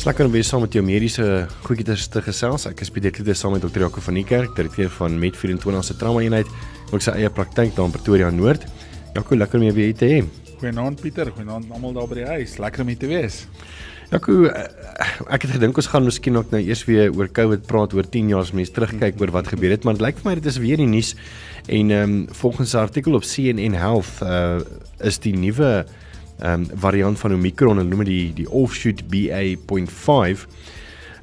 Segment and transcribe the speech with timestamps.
[0.00, 1.24] Dis lekker om weer saam met jou mediese
[1.60, 2.62] goedjies te gesels.
[2.64, 3.82] Ek is Pieter Kloete saam met Dr.
[3.82, 6.48] Jaco van die Kerk, direkteur van Med24 se trauma eenheid,
[6.88, 8.64] ook sy eie praktyk daar in Pretoria Noord.
[9.12, 10.22] Jaco, lekker om jou weer te hê.
[10.62, 12.56] Goeienaand Pieter, goeienaand almal daar by die huis.
[12.64, 13.42] Lekker om hier te wees.
[14.08, 14.66] Jaco, eh,
[15.36, 18.32] ek het gedink ons gaan miskien ook nou eers weer oor COVID praat oor 10
[18.32, 20.62] jaar as mense terugkyk oor wat gebeur het, maar dit lyk vir my dit is
[20.64, 21.12] weer die nuus
[21.68, 24.64] en ehm um, volgens 'n artikel op CNN Health uh
[25.04, 26.08] is die nuwe ehm
[26.44, 30.46] um, variant van Omicron, hulle noem dit die die offshoot BA.5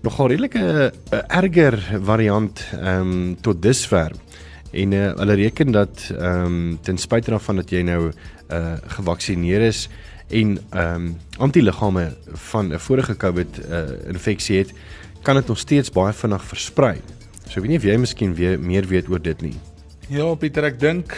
[0.06, 4.14] nogal redelike uh, erger variant ehm um, tot dusver.
[4.72, 8.12] En uh, hulle reken dat ehm um, ten spyte daarvan dat jy nou
[8.48, 9.88] uh gevaksinereer is
[10.30, 12.14] en ehm um, antiliggame
[12.52, 14.74] van 'n vorige COVID uh infeksie het,
[15.22, 16.98] kan dit nog steeds baie vinnig versprei.
[17.48, 19.56] So ek weet nie of jy miskien weer meer weet oor dit nie.
[20.10, 21.18] Ja, Pieter, ek dink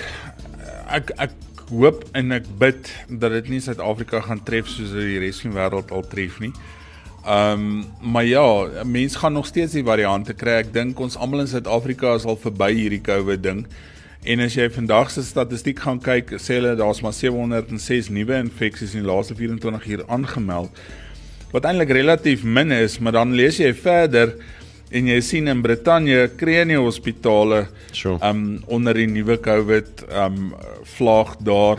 [0.89, 1.31] ek ek
[1.69, 2.89] hoop en ek bid
[3.21, 6.39] dat dit nie Suid-Afrika gaan tref soos dit die res van die wêreld al tref
[6.43, 6.53] nie.
[7.25, 8.43] Ehm um, maar ja,
[8.85, 10.59] mense gaan nog steeds die variante kry.
[10.63, 13.65] Ek dink ons almal in Suid-Afrika is al verby hierdie COVID ding.
[14.23, 18.95] En as jy vandag se statistiek gaan kyk, sê hulle daar's maar 706 nuwe infeksies
[18.95, 20.81] in die laaste 24 uur aangemeld.
[21.53, 24.35] Wat eintlik relatief min is, maar dan lees jy verder
[24.91, 28.17] en jy sien in Brittanje kry nie hospitale Sure.
[28.25, 30.53] um onder die nuwe COVID um
[30.97, 31.77] vlaag daar.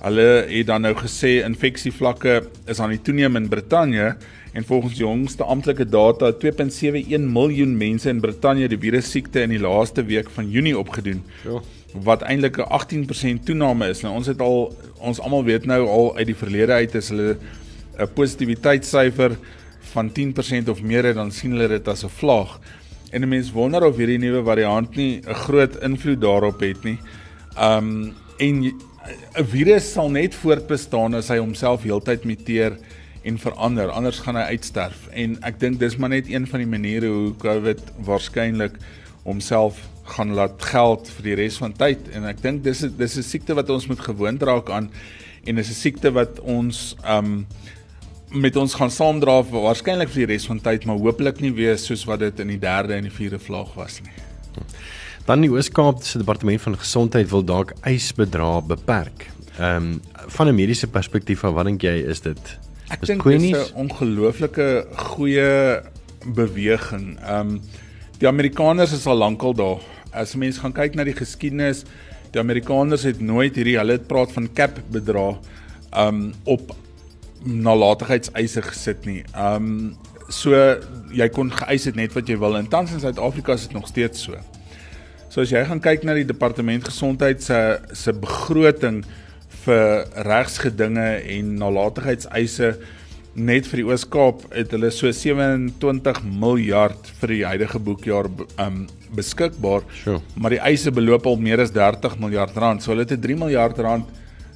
[0.00, 4.16] Hulle het dan nou gesê infeksievlakke is aan die toeneem in Brittanje
[4.54, 9.42] en volgens die jongste amptelike data het 2.71 miljoen mense in Brittanje die virus siekte
[9.42, 11.22] in die laaste week van Junie opgedoen.
[11.44, 11.60] Ja.
[11.92, 14.02] Wat eintlik 'n 18% toename is.
[14.02, 17.36] Nou ons het al ons almal weet nou al uit die verlede uit is hulle
[17.98, 19.36] 'n positiviteitssyfer
[19.94, 22.58] van 10% of meer het, dan sien hulle dit as 'n vlaag.
[23.10, 26.98] En 'n mens wonder of hierdie nuwe variant nie 'n groot invloed daarop het nie.
[27.58, 32.78] Um en 'n virus sal net voortbestaan as hy homself heeltyd muteer
[33.22, 35.08] en verander, anders gaan hy uitsterf.
[35.12, 38.78] En ek dink dis maar net een van die maniere hoe COVID waarskynlik
[39.22, 43.22] homself gaan laat geld vir die res van tyd en ek dink dis dis 'n
[43.22, 44.90] siekte wat ons moet gewoond raak aan
[45.44, 47.46] en dis 'n siekte wat ons um
[48.30, 52.04] met ons gaan saamdra waarskynlik vir die res van tyd, maar hopelik nie weer soos
[52.08, 54.14] wat dit in die 3de en die 4de vlaag was nie.
[55.28, 59.28] Dan die Oos-Kaap se departement van gesondheid wil dalk eisbedrae beperk.
[59.58, 62.58] Ehm um, van 'n mediese perspektief af, wat dink jy is dit?
[62.88, 63.72] Ek dink dit is?
[63.72, 65.80] 'n ongelooflike goeie
[66.24, 67.18] beweging.
[67.30, 67.60] Um
[68.18, 69.80] die Amerikaners is al lankal daar.
[70.12, 71.84] As mense gaan kyk na die geskiedenis,
[72.32, 75.36] die Amerikaners het nooit hierdie hulle praat van cap bedrag
[75.96, 76.74] um op
[77.44, 79.22] nalatigheidseise gesit nie.
[79.34, 79.96] Um
[80.28, 80.52] so
[81.14, 82.58] jy kon geëis het net wat jy wil.
[82.58, 84.36] En tans in Suid-Afrika is dit nog steeds so.
[85.28, 89.02] So as jy gaan kyk na die departement gesondheid se se begroting
[89.64, 92.76] vir regsgedinge en nalatigheidseise
[93.38, 98.28] net vir die Oos-Kaap het hulle so 27 miljard vir die huidige boekjaar
[98.64, 99.84] um beskikbaar.
[100.02, 100.20] Sure.
[100.36, 102.82] Maar die eise beloop al meer as 30 miljard rand.
[102.82, 104.06] So hulle het 'n 3 miljard rand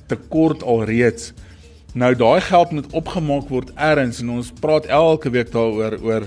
[0.09, 1.33] tekort alreeds.
[1.93, 6.25] Nou daai geld moet opgemaak word eers en ons praat elke week daaroor oor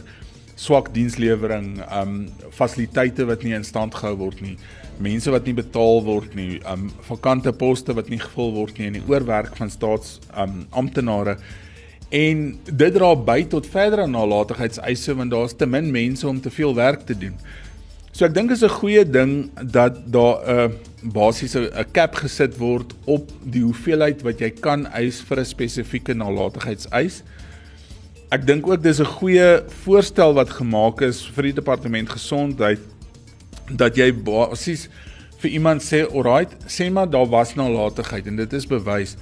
[0.61, 4.53] swak dienslewering, um fasiliteite wat nie in stand gehou word nie,
[5.01, 8.99] mense wat nie betaal word nie, um vakante poste wat nie gevul word nie en
[8.99, 11.39] die oorwerk van staats um amptenare.
[12.13, 16.77] En dit dra by tot verdere nalatigheidseise want daar's te min mense om te veel
[16.77, 17.33] werk te doen.
[18.15, 22.55] So ek dink is 'n goeie ding dat daar 'n uh, basies 'n cap gesit
[22.57, 27.23] word op die hoeveelheid wat jy kan eis vir 'n spesifieke nalatigheidseis.
[28.31, 32.79] Ek dink ook dis 'n goeie voorstel wat gemaak is vir die departement gesondheid
[33.69, 34.87] dat jy basies
[35.39, 39.17] vir iemand sê, "Alright, sê maar daar was nalatigheid en dit is bewys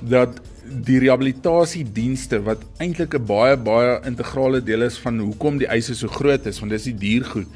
[0.00, 5.94] dat die rehabilitasiedienste wat eintlik 'n baie baie integrale deel is van hoekom die eise
[5.94, 7.48] so groot is, want dis die diergoed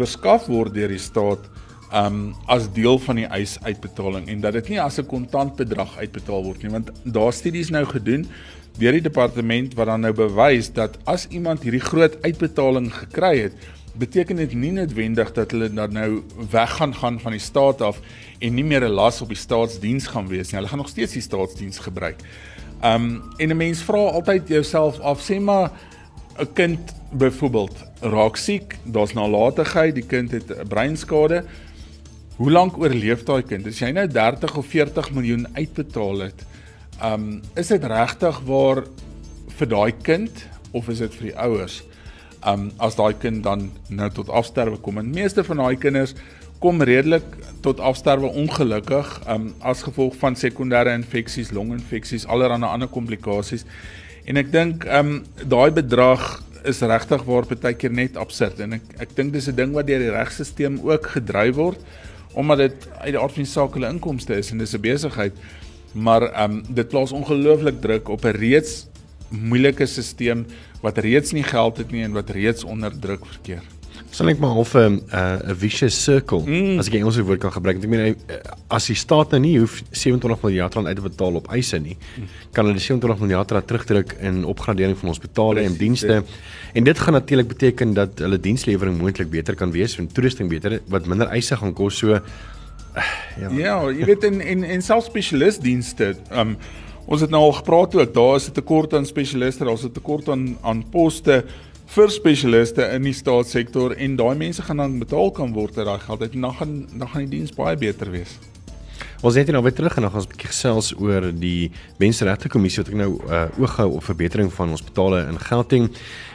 [0.00, 1.48] verskaf word deur die staat
[1.90, 6.62] um as deel van die eisuitbetaling en dat dit nie as 'n kontantbedrag uitbetaal word
[6.62, 8.26] nie want daar studies nou gedoen
[8.78, 13.54] deur die departement wat dan nou bewys dat as iemand hierdie groot uitbetaling gekry het
[13.98, 18.00] beteken dit nie noodwendig dat hulle dan nou weg gaan gaan van die staat af
[18.38, 20.56] en nie meer 'n las op die staatsdiens gaan wees nie.
[20.58, 22.20] Hulle gaan nog steeds die staatsdiens gebruik.
[22.84, 25.70] Um en 'n mens vra altyd jouself af, sê maar
[26.40, 31.44] 'n kind byvoorbeeld raak siek, daar's nalatigheid, die kind het 'n breinskade.
[32.40, 33.66] hoe lank oorleef daai kind?
[33.66, 36.44] As jy nou 30 of 40 miljoen uitbetaal het,
[37.04, 38.84] um is dit regtig waar
[39.58, 41.82] vir daai kind of is dit vir die ouers?
[42.46, 44.98] Um as daai kind dan nou tot afsterwe kom.
[44.98, 46.14] En meeste van daai kinders
[46.60, 47.24] kom redelik
[47.60, 53.66] tot afsterwe ongelukkig um as gevolg van sekondêre infeksies, longinfeksies, allerlei ander komplikasies.
[54.24, 58.82] En ek dink um daai bedrag is regtig waar baie keer net absurd en ek
[59.00, 61.80] ek dink dis 'n ding wat deur die regstelsel ook gedryf word
[62.34, 65.34] omdat dit uit die aard van die saak hulle inkomste is en dis 'n besigheid.
[65.92, 68.86] Maar um dit plaas ongelooflik druk op 'n reeds
[69.30, 70.44] moeilike stelsel
[70.82, 73.62] wat reeds nie geld het nie en wat reeds onder druk verkeer.
[74.10, 76.78] Sal ek maar half 'n ehm, uh, 'n vicious circle mm.
[76.78, 77.78] as ek 'n Engelse woord kan gebruik.
[77.78, 78.36] Ek meen uh,
[78.68, 81.96] as die staat nou nie hoef 27 miljard rand uit te betaal op eise nie,
[82.52, 86.06] kan hulle die 27 miljard rand terugdruk in opgradering van hospitale en dienste.
[86.06, 86.26] Dit.
[86.74, 90.80] En dit gaan natuurlik beteken dat hulle dienslewering moontlik beter kan wees en toerusting beter
[90.88, 91.98] wat minder eise gaan kos.
[91.98, 92.20] So uh,
[93.38, 93.50] ja.
[93.50, 96.56] Ja, jy weet in en en self spesialistdienste, um
[97.10, 100.28] ons het nou al gepraat ook, daar is 'n tekort aan spesialiste, daar's 'n tekort
[100.28, 101.44] aan aan poste
[101.90, 105.98] vir spesialiste in die staatssektor en daai mense gaan dan betaal kan word uit daai
[105.98, 108.38] geld uit en dan gaan dan gaan die diens baie beter wees.
[109.20, 112.48] Ons het nou weer terug en dan gaan ons 'n bietjie gesels oor die Menseregte
[112.48, 115.90] Kommissie wat ek nou uh, oog hou op verbetering van hospitale in Gauteng.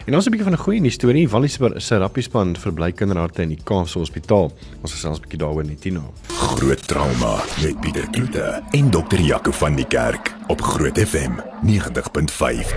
[0.06, 3.50] En ons 'n bietjie van 'n goeie nuus storie, Wallis se rappiespan verbly kinderharte in
[3.50, 4.52] die Kaapse Hospitaal.
[4.82, 6.04] Ons gesels 'n bietjie daaroor net hierna.
[6.28, 12.76] Groot trauma met Pieter Kloete en dokter Jaco van die Kerk op Groot FM 90.5.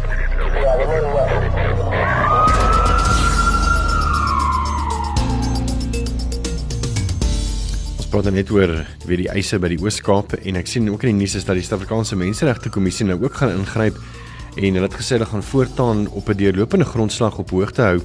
[8.08, 8.70] praat dan net oor
[9.04, 11.58] weer die eise by die Oos-Kaap en ek sien ook in die nuus is dat
[11.58, 13.98] die Suid-Afrikaanse Menseregte Kommissie nou ook gaan ingryp
[14.56, 18.00] en hulle het gesê hulle gaan voortaan op 'n deurlopende grondslag op hoogte hou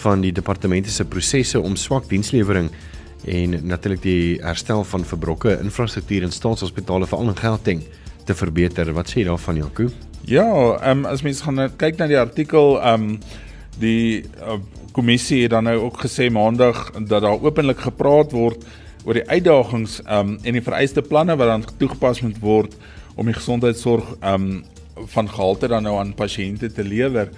[0.00, 2.70] van die departemente se prosesse om swak dienslewering
[3.26, 7.82] en natuurlik die herstel van verbrokke infrastruktuur in staatshospitale veral in Gauteng
[8.24, 8.92] te verbeter.
[8.92, 9.90] Wat sê jy daarvan, Jaco?
[10.24, 13.18] Ja, ehm um, as mens gaan kyk na die artikel ehm um,
[13.78, 14.56] die uh,
[14.92, 18.64] kommissie het dan nou ook gesê maandag dat daar openlik gepraat word
[19.04, 22.76] oor die uitdagings um en die vereiste planne wat dan toegepas moet word
[23.16, 24.64] om die gesondheidsorg um
[25.14, 27.30] van gehalte dan nou aan pasiënte te lewer.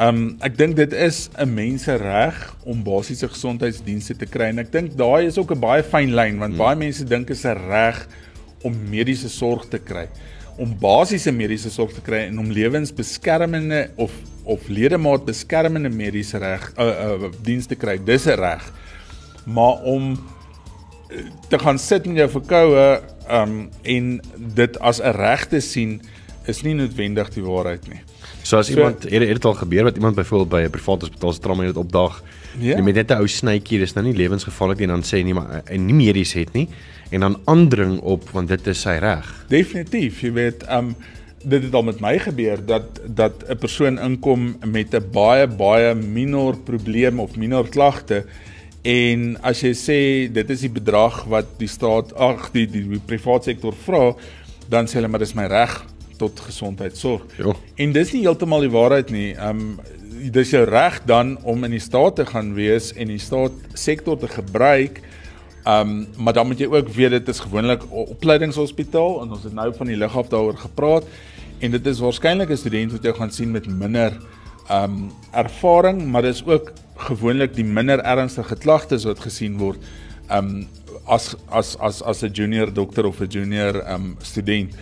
[0.00, 4.96] Um ek dink dit is 'n mensereg om basiese gesondheidsdienste te kry en ek dink
[4.96, 6.62] daai is ook 'n baie fyn lyn want hmm.
[6.62, 8.06] baie mense dink is 'n reg
[8.62, 10.08] om mediese sorg te kry
[10.60, 14.12] om basiese mediese sorg te kry en om lewensbeskermende of
[14.44, 18.72] of ledemaat beskermende mediese reg uh, uh dienste kry dis 'n reg
[19.46, 20.18] maar om
[21.48, 26.00] te gaan sit in jou verkoue um en dit as 'n reg te sien
[26.46, 28.00] is nie noodwendig die waarheid nie.
[28.42, 31.32] So as so, iemand het dit al gebeur wat iemand byvoorbeeld by 'n private hospitaal
[31.32, 32.22] se trauma het opdag.
[32.58, 32.76] Ja.
[32.76, 35.34] Jy met net 'n ou snytjie, dis nou nie lewensgevaarlik nie en dan sê nie
[35.34, 36.68] maar en nie medies het nie
[37.10, 39.44] en dan aandring op want dit is sy reg.
[39.48, 40.94] Definitief, jy weet um
[41.42, 45.94] dit het al met my gebeur dat dat 'n persoon inkom met 'n baie baie
[45.94, 48.24] minor probleem of minor klagte
[48.82, 49.98] En as jy sê
[50.32, 54.14] dit is die bedrag wat die staat ag die die, die private sektor vra,
[54.72, 55.74] dan sê hulle maar dis my reg
[56.20, 57.24] tot gesondheidsorg.
[57.40, 57.54] Ja.
[57.80, 59.32] En dis nie heeltemal die waarheid nie.
[59.36, 59.80] Um
[60.20, 64.18] dis jou reg dan om in die staat te gaan wees en die staat sektor
[64.20, 65.00] te gebruik.
[65.68, 69.70] Um maar dan moet jy ook weet dit is gewoonlik opleidingshospitaal en ons het nou
[69.76, 71.08] van die lughawe daaroor gepraat
[71.60, 74.16] en dit is waarskynlik 'n student wat jy gaan sien met minder
[74.70, 76.72] um ervaring, maar dis ook
[77.10, 79.82] gewoonlik die minder ernstige klagtes wat gesien word
[80.30, 80.68] um
[81.10, 84.74] as as as as 'n junior dokter of 'n junior um student.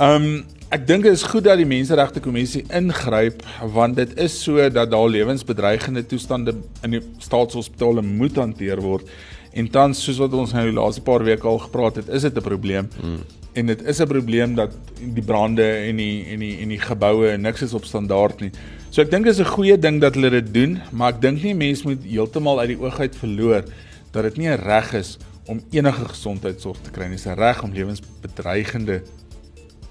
[0.00, 4.68] Um ek dink dit is goed dat die menseregte kommissie ingryp want dit is so
[4.70, 9.06] dat daar lewensbedreigende toestande in die staatshospitale moet hanteer word.
[9.52, 12.36] En tans soos wat ons nou die laaste paar weke al gepraat het, is dit
[12.36, 12.88] 'n probleem.
[13.02, 13.22] Mm.
[13.56, 17.36] En dit is 'n probleem dat die brande en die en die en die geboue
[17.36, 18.50] niks is op standaard nie.
[18.90, 21.42] So ek dink dit is 'n goeie ding dat hulle dit doen, maar ek dink
[21.42, 23.64] nie mense moet heeltemal uit die oog uit verloor
[24.12, 27.16] dat dit nie 'n reg is om enige gesondheidsorg te kry nie.
[27.16, 29.02] Dit is 'n reg om lewensbedreigende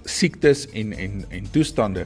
[0.04, 2.06] siektes en en en toestande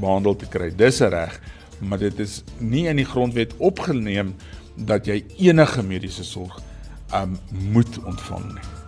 [0.00, 0.70] behandel te kry.
[0.76, 1.40] Dis 'n reg,
[1.78, 4.34] maar dit is nie in die grondwet opgeneem
[4.76, 6.62] dat jy enige mediese sorg
[7.14, 8.79] um moet ontvang nie.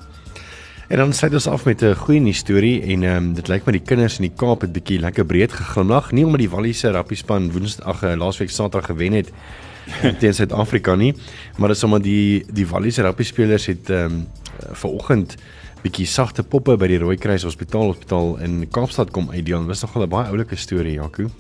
[0.89, 3.67] En dan sê ons af met 'n goeie nuus storie en ehm um, dit lyk
[3.67, 6.91] my die kinders in die Kaap het bietjie lekker breed geglimlag, nie omdat die Walliese
[6.91, 9.33] rappiespan Woensdag uh, laasweek Saterdag gewen het
[10.21, 11.15] teen Suid-Afrika nie,
[11.57, 14.27] maar dit is omdat die die Walliese rappiespelers het ehm um,
[14.73, 15.37] vanoggend
[15.83, 19.65] bietjie sagte poppe by die Rooikruis Hospitaal Hospitaal in Kaapstad kom uitdeel.
[19.65, 21.31] Dit was nogal 'n baie oulike storie, Jaco.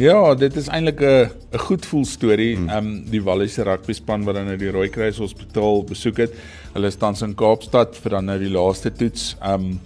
[0.00, 2.56] Ja, dit is eintlik 'n 'n goed voel storie.
[2.56, 2.68] Hmm.
[2.68, 6.34] Ehm um, die Walliese rugby span wat dan nou die Rooikruis Hospitaal besoek het.
[6.72, 9.36] Hulle staan in Kaapstad vir dan nou die laaste toets.
[9.42, 9.80] Ehm um,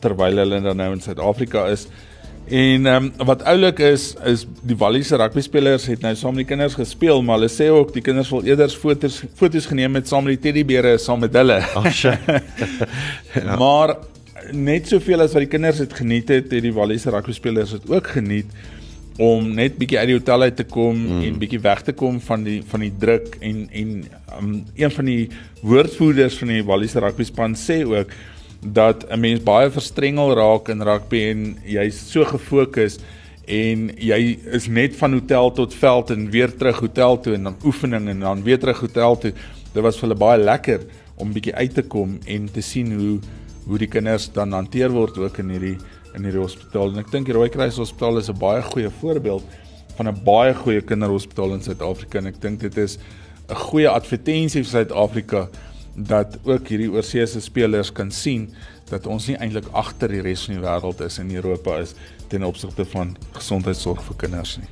[0.00, 1.86] terwyl hulle dan nou in Suid-Afrika is.
[2.48, 6.46] En ehm um, wat oulik is is die Walliese rugby spelers het nou saam met
[6.46, 10.08] die kinders gespeel, maar hulle sê ook die kinders wil eerder foto's foto's geneem met
[10.08, 11.60] saam met die teddybeere saam met hulle.
[11.74, 12.16] Ag sye.
[13.34, 13.56] ja.
[13.56, 13.96] Maar
[14.52, 17.90] net soveel as wat die kinders het geniet het, het die Walliese rugby spelers dit
[17.90, 18.46] ook geniet
[19.22, 21.20] om net bietjie uit die hotel uit te kom mm.
[21.24, 23.92] en bietjie weg te kom van die van die druk en en
[24.38, 25.28] um, een van die
[25.62, 28.12] woordvoerders van die Walliese rugby span sê ook
[28.60, 32.98] dat 'n mens baie verstrengel raak in rugby en jy's so gefokus
[33.46, 37.56] en jy is net van hotel tot veld en weer terug hotel toe en dan
[37.64, 39.32] oefening en dan weer terug hotel toe.
[39.72, 40.80] Dit was vir hulle baie lekker
[41.16, 43.18] om bietjie uit te kom en te sien hoe
[43.66, 45.76] hoe die kinders dan hanteer word ook in hierdie
[46.16, 46.92] in hierdie hospitaal.
[46.92, 49.44] En ek dink die Rooikruis Hospitaal is 'n baie goeie voorbeeld
[49.96, 52.98] van 'n baie goeie kinderhospitaal in Suid-Afrika en ek dink dit is
[53.48, 55.48] 'n goeie advertensie vir Suid-Afrika
[55.96, 58.50] dat ook hierdie oorseese spelers kan sien
[58.90, 61.94] dat ons nie eintlik agter die res van die wêreld is in Europa is
[62.28, 64.68] ten opsigte van gesondheidsorg vir kinders nie.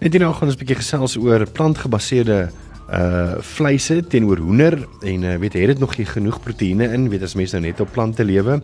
[0.00, 2.50] Net hierna gaan ons 'n bietjie gesels oor plantgebaseerde
[2.86, 7.24] uh vleise teenoor hoender en uh, weet het dit nog nie genoeg proteïene in weet
[7.26, 8.60] as mense nou net op plante lewe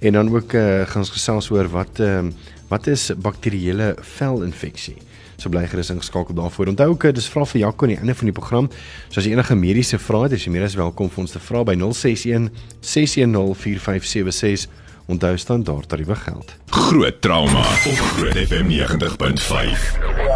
[0.00, 2.20] en dan ook uh, gaan ons gesels oor wat uh,
[2.68, 4.98] wat is bakterieële velinfeksie
[5.42, 6.70] so bly gerus ingeskakel daarvoor.
[6.72, 8.68] Onthou ook dis vra vir Jaco aan die einde van die program.
[9.08, 11.42] So as jy enige mediese vrae het, is jy meer as welkom vir ons te
[11.42, 12.50] vra by 061
[12.80, 14.80] 610 4576.
[15.10, 16.54] Onthou standaard tariewe geld.
[16.70, 20.31] Groot trauma op Groot FM 90.5.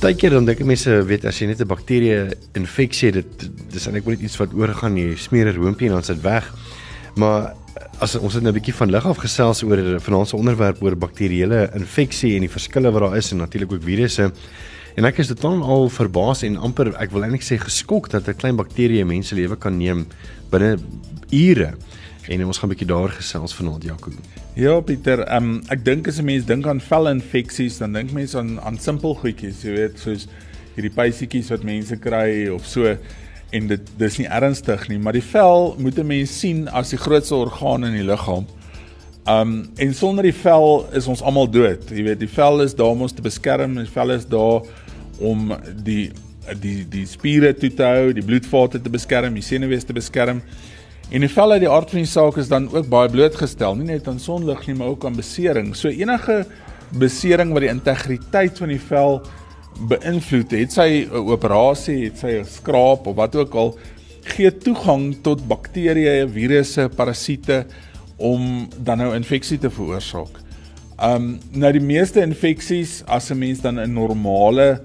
[0.00, 4.06] Partykeer dan dink mense weet as jy net 'n bakterie infeksie het, dit dis eintlik
[4.06, 6.48] net iets wat oorgaan jy smeer 'n roompie en dan sit weg.
[7.16, 7.52] Maar
[8.00, 10.96] as ons het nou 'n bietjie van lig af gesels oor 'n finansiële onderwerp oor
[10.96, 14.32] bakterieële infeksie en die verskille wat daar is en natuurlik ook virusse.
[14.96, 18.36] En ek is totaal al verbaas en amper ek wil eintlik sê geskok dat 'n
[18.36, 20.06] klein bakterie mense lewe kan neem
[20.50, 20.78] binne
[21.30, 21.74] ure.
[22.30, 24.10] En ons gaan 'n bietjie daar gesels vanaand Jaco.
[24.54, 28.60] Ja Pieter, um, ek dink as 'n mens dink aan velinfeksies, dan dink mense aan
[28.60, 30.28] aan simpel goedjies, jy weet, soos
[30.76, 32.96] hierdie pysietjies wat mense kry of so
[33.50, 36.98] en dit dis nie ernstig nie, maar die vel moet 'n mens sien as die
[36.98, 38.46] grootste orgaan in die liggaam.
[39.26, 41.90] Um en sonder die vel is ons almal dood.
[41.90, 44.62] Jy weet, die vel is daar om ons te beskerm, die vel is daar
[45.18, 45.52] om
[45.84, 46.12] die
[46.60, 50.42] die die spiere toe te hou, die bloedvate te beskerm, die senuwees te beskerm.
[51.10, 53.88] En die vel uit die aard van die saak is dan ook baie blootgestel, nie
[53.88, 55.72] net aan sonlig nie, maar ook aan besering.
[55.74, 56.44] So enige
[57.02, 59.18] besering wat die integriteit van die vel
[59.90, 63.78] beïnvloed het sy 'n operasie, het sy 'n skraap of wat ook al
[64.22, 67.66] gee toegang tot bakterieë, virusse, parasiete
[68.16, 70.38] om dan nou infeksie te veroorsaak.
[71.02, 74.80] Um nou die meeste infeksies as 'n mens dan 'n normale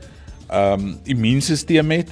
[0.50, 2.10] um immuunstelsel het,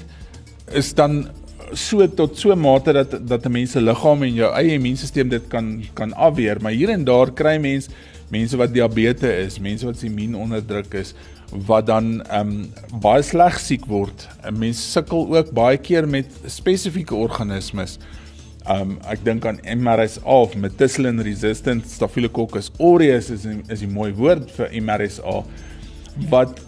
[0.71, 1.29] is dan
[1.75, 5.47] so tot so mate dat dat 'n mens se liggaam en jou eie immuunstelsel dit
[5.47, 7.87] kan kan afweer, maar hier en daar kry mens
[8.29, 11.13] mense wat diabetes is, mense wat se immuun onderdruk is,
[11.51, 14.27] wat dan ehm um, baie sleg siek word.
[14.43, 17.99] 'n Mens sukkel ook baie keer met spesifieke organismes.
[18.65, 24.13] Ehm um, ek dink aan MRSA of methicillin resistant Staphylococcus aureus is is 'n mooi
[24.13, 25.43] woord vir MRSA
[26.29, 26.61] wat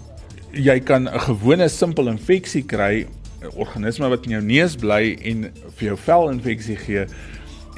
[0.51, 3.07] jy kan 'n gewone simpel infeksie kry,
[3.53, 7.05] organisme wat in jou neus bly en vir jou velinfeksie gee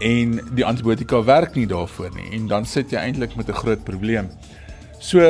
[0.03, 3.83] en die antibiotika werk nie daarvoor nie en dan sit jy eintlik met 'n groot
[3.83, 4.29] probleem.
[4.99, 5.21] So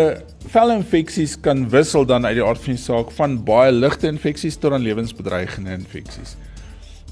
[0.48, 4.74] velinfeksies kan wissel dan uit die aard van die saak van baie ligte infeksies tot
[4.74, 6.36] aan lewensbedreigende infeksies.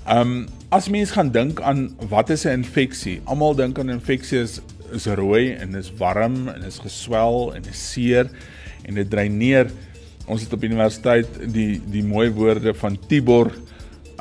[0.08, 3.22] Um as mens gaan dink aan wat is 'n infeksie?
[3.25, 7.91] Almal dink aan infeksie is is rooi en is warm en is geswel en is
[7.91, 8.29] seer
[8.86, 9.72] en dit dreineer.
[10.25, 13.51] Ons het op universiteit die die mooi woorde van Tibor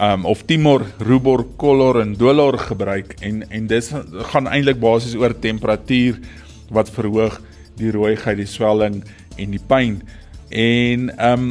[0.00, 3.90] um of Timor, Rubor, Color en Dolor gebruik en en dis
[4.32, 6.18] gaan eintlik basies oor temperatuur
[6.74, 7.40] wat verhoog
[7.78, 9.02] die rooiheid, die swelling
[9.36, 10.00] en die pyn.
[10.50, 11.46] En um,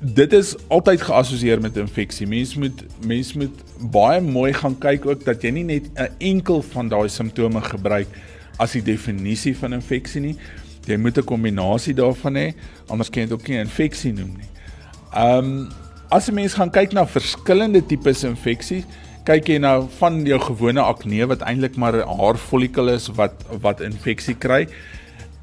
[0.00, 2.26] dit is altyd geassosieer met infeksie.
[2.28, 6.62] Mens moet mens moet baie mooi gaan kyk ook dat jy nie net 'n enkel
[6.62, 8.08] van daai simptome gebruik
[8.58, 10.36] as die definisie van infeksie nie.
[10.88, 12.54] Jy moet 'n kombinasie daarvan hê,
[12.88, 14.50] anders kan jy dit ook nie infeksie noem nie.
[15.14, 15.68] Ehm um,
[16.10, 18.84] as 'n mens gaan kyk na verskillende tipes infeksies,
[19.24, 23.80] kyk jy nou van jou gewone akne wat eintlik maar 'n haarfollikel is wat wat
[23.80, 24.66] infeksie kry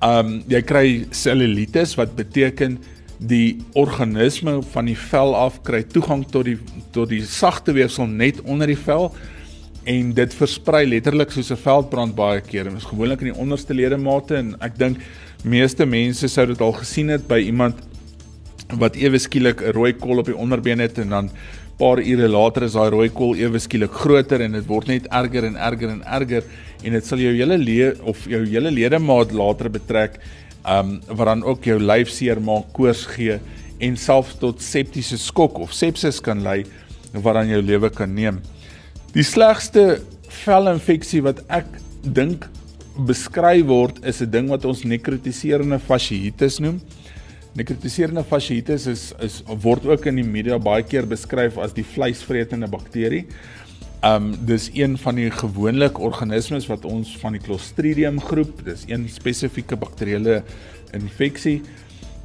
[0.03, 2.77] Um jy kry cellulitis wat beteken
[3.17, 6.57] die organisme van die vel af kry toegang tot die
[6.91, 9.13] tot die sagte weefsel net onder die vel
[9.85, 12.63] en dit versprei letterlik soos 'n veldbrand baie keer.
[12.63, 14.97] Dit is gewoonlik in die onderste ledemate en ek dink
[15.43, 17.75] meeste mense sou dit al gesien het by iemand
[18.79, 21.29] wat ewe skielik 'n rooi kol op die onderbeen het en dan
[21.77, 25.43] paar ure later is daai rooi kol ewe skielik groter en dit word net erger
[25.43, 26.43] en erger en erger
[26.83, 30.19] en dit sal jou hele le of jou hele ledemaat later betrek
[30.65, 33.39] um wat dan ook jou lyf seer maak, koors gee
[33.79, 36.63] en selfs tot septiese skok of sepsis kan lei
[37.13, 38.41] wat dan jou lewe kan neem.
[39.15, 40.01] Die slegste
[40.43, 41.69] velinfeksie wat ek
[42.03, 42.49] dink
[43.07, 46.81] beskryf word is 'n ding wat ons nekrotiserende fasciitis noem.
[47.55, 52.67] Nekrotiserende fasciitis is is word ook in die media baie keer beskryf as die vleisvretende
[52.67, 53.25] bakterie.
[54.03, 59.07] Um dis een van die gewoonlik organismes wat ons van die Clostridium groep, dis een
[59.07, 60.43] spesifieke bakterieële
[60.91, 61.61] infeksie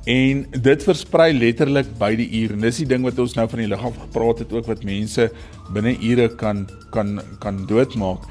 [0.04, 2.54] en dit versprei letterlik by die uur.
[2.56, 5.30] En dis die ding wat ons nou van die liggaam gepraat het ook wat mense
[5.74, 8.24] binne ure kan kan kan doodmaak.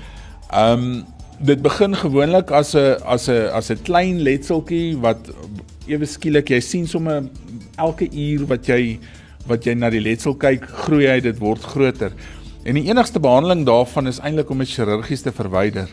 [0.54, 1.06] Um
[1.40, 5.30] dit begin gewoonlik as 'n as 'n as 'n klein letseltjie wat
[5.88, 7.24] ewe skielik jy sien sommer
[7.78, 9.00] elke uur wat jy
[9.48, 12.12] wat jy na die letsel kyk, groei hy, dit word groter.
[12.64, 15.88] En die enigste behandeling daarvan is eintlik om dit chirurgies te verwyder.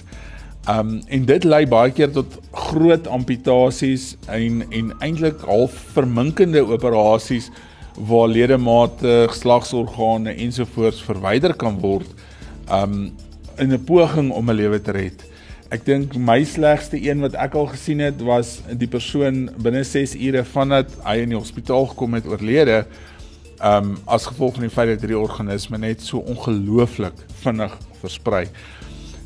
[0.66, 7.52] Um en dit lei baie keer tot groot amputasies en en eintlik half verminkende operasies
[8.08, 12.11] waar ledemate, geslagsorgane ensovoorts verwyder kan word
[12.66, 13.12] um
[13.56, 15.23] in 'n poging om 'n lewe te red.
[15.70, 20.14] Ek dink my slegste een wat ek al gesien het was die persoon binne 6
[20.14, 22.87] ure vandat hy in die hospitaal gekom het oorlede.
[23.62, 28.49] Um as gevolg van die feit dat hierdie organisme net so ongelooflik vinnig versprei.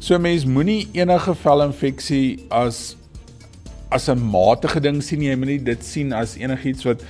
[0.00, 2.96] So mens moenie enige velinfeksie as
[3.92, 7.02] as 'n matige ding sien jy moenie dit sien as enigiets wat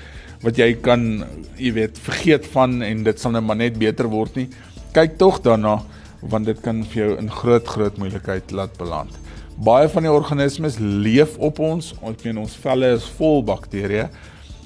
[0.42, 1.24] wat jy kan
[1.56, 4.48] jy weet vergeet van en dit sal net nou maar net beter word nie.
[4.92, 5.84] Kyk tog daarna
[6.20, 9.10] want dit kan vir jou in groot groot moeilikheid laat beland.
[9.56, 14.08] Baie van die organismes leef op ons, ons meen ons velle is vol bakterieë.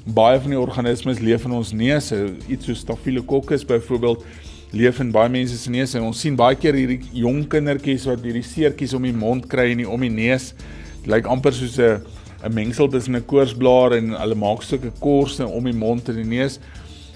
[0.06, 4.24] Baie van die organismes leef in ons neuse, iets soos Staphylococcus byvoorbeeld
[4.72, 6.00] leef in baie mense se neuse.
[6.00, 9.86] Ons sien baie keer hierdie jong kindertjies wat hierdie seertjies om die mond kry en
[9.86, 10.52] om die neus.
[11.02, 12.00] Dit lyk amper soos 'n
[12.44, 16.24] 'n mengsel tussen 'n koorsblaar en hulle maak sulke korse om die mond en die
[16.38, 16.58] neus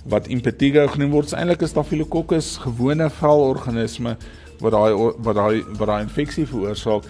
[0.09, 4.17] wat impetigo genoem word, is eintlik 'n Staphylococcus gewone velorganisme
[4.61, 7.05] wat daai wat daai wat daai infeksie veroorsaak.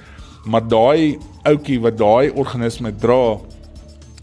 [0.47, 3.39] Maar daai ouetjie wat daai organisme dra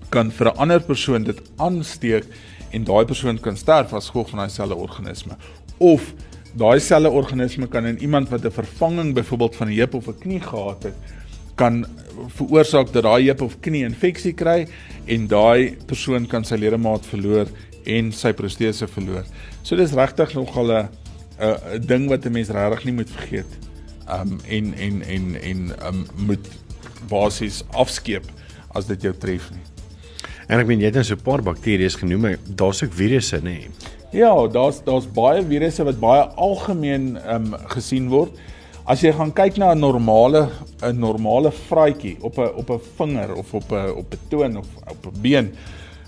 [0.10, 2.25] kan vir 'n ander persoon dit aansteek
[2.71, 5.38] en daai persoon kan sterf as gevolg van daai selfde organisme.
[5.77, 6.13] Of
[6.55, 10.19] daai selfde organisme kan in iemand wat 'n vervanging byvoorbeeld van 'n heup of 'n
[10.19, 10.95] knie gehad het,
[11.55, 11.85] kan
[12.27, 14.67] veroorsaak dat daai heup of knie infeksie kry
[15.05, 17.47] en daai persoon kan sy ledemaat verloor
[17.85, 19.25] en sy protese verloor.
[19.61, 20.89] So dis regtig nogal 'n
[21.39, 23.51] 'n ding wat 'n mens regtig nie moet vergeet.
[24.07, 26.47] Um en en en en um moet
[27.09, 28.25] basies afskeep
[28.73, 29.63] as dit jou tref nie.
[30.47, 33.41] En ek meen jy het nou so 'n paar bakterieë genoem, daar's ook virusse, nê?
[33.41, 33.69] Nee.
[34.15, 38.38] Ja, daar's daar's baie virusse wat baie algemeen um gesien word.
[38.88, 40.47] As jy gaan kyk na 'n normale
[40.82, 44.67] 'n normale vraatjie op 'n op 'n vinger of op 'n op 'n toon of
[44.88, 45.51] op 'n been,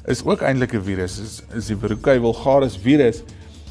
[0.06, 1.20] is ook eintlik 'n virus.
[1.20, 3.24] Is is die Verrucai vulgaris virus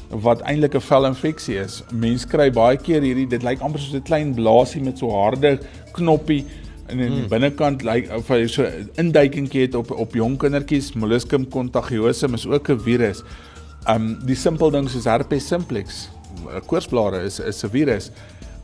[0.09, 1.83] wat eintlik 'n velinfeksie is.
[1.91, 5.59] Mense kry baie keer hierdie dit lyk amper soos 'n klein blaasie met so harde
[5.93, 6.45] knoppie
[6.87, 7.29] en in die hmm.
[7.29, 10.93] binnekant lyk of hy so induikingkie het op op jong kindertjies.
[10.93, 13.23] Molluscum contagiosum is ook 'n virus.
[13.87, 16.09] Um die simpel ding soos herpes simplex,
[16.67, 18.11] koorsblare is is 'n virus.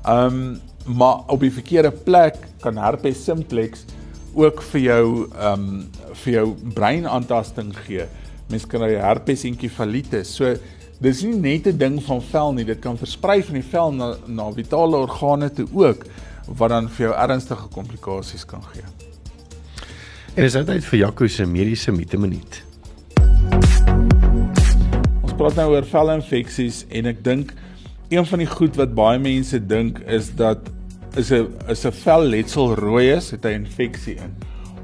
[0.06, 3.86] Um maar op die verkeerde plek kan herpes simplex
[4.34, 5.06] ook vir jou
[5.40, 5.68] um,
[6.24, 8.08] vir jou breinaantasting gee.
[8.50, 10.34] Mense kan hy herpes enkefalitis.
[10.36, 10.56] So
[11.00, 14.16] dis nie net 'n ding van vel nie, dit kan versprei van die vel na
[14.28, 16.06] na vitale organe toe ook
[16.48, 18.84] wat dan vir jou ernstige komplikasies kan gee.
[20.36, 22.73] En is dit vir Jaco se mediese minuut.
[25.44, 27.50] Praat nou oor velinfeksies en ek dink
[28.14, 30.70] een van die goed wat baie mense dink is dat
[31.20, 34.32] is 'n is 'n velletsel rooi is, het hy infeksie in.